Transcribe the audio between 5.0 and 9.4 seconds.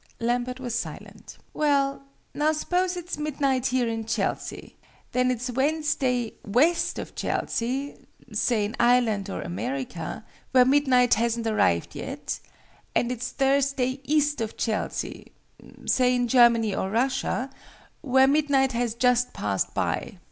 Then it's Wednesday west of Chelsea (say in Ireland